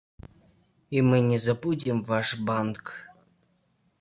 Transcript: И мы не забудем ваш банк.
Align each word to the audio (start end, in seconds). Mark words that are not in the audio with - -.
И 0.89 1.03
мы 1.03 1.19
не 1.19 1.37
забудем 1.37 2.01
ваш 2.03 2.39
банк. 2.39 2.91